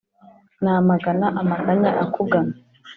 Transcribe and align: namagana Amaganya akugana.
namagana 0.63 1.27
Amaganya 1.41 1.89
akugana. 2.03 2.53